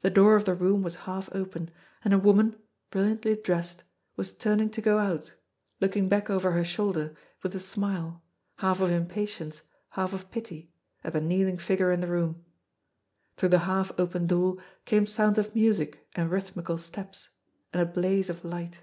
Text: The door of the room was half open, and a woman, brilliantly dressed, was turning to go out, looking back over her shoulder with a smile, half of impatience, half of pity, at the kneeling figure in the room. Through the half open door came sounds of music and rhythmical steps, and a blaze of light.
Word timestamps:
The 0.00 0.08
door 0.08 0.34
of 0.34 0.46
the 0.46 0.54
room 0.54 0.80
was 0.82 0.94
half 1.04 1.28
open, 1.32 1.70
and 2.02 2.14
a 2.14 2.18
woman, 2.18 2.56
brilliantly 2.90 3.36
dressed, 3.36 3.84
was 4.16 4.32
turning 4.32 4.70
to 4.70 4.80
go 4.80 4.96
out, 4.98 5.34
looking 5.78 6.08
back 6.08 6.30
over 6.30 6.52
her 6.52 6.64
shoulder 6.64 7.14
with 7.42 7.54
a 7.54 7.58
smile, 7.58 8.22
half 8.56 8.80
of 8.80 8.90
impatience, 8.90 9.60
half 9.90 10.14
of 10.14 10.30
pity, 10.30 10.72
at 11.04 11.12
the 11.12 11.20
kneeling 11.20 11.58
figure 11.58 11.92
in 11.92 12.00
the 12.00 12.06
room. 12.06 12.42
Through 13.36 13.50
the 13.50 13.58
half 13.68 13.92
open 14.00 14.26
door 14.26 14.56
came 14.86 15.04
sounds 15.04 15.36
of 15.36 15.54
music 15.54 16.08
and 16.14 16.30
rhythmical 16.30 16.78
steps, 16.78 17.28
and 17.74 17.82
a 17.82 17.84
blaze 17.84 18.30
of 18.30 18.46
light. 18.46 18.80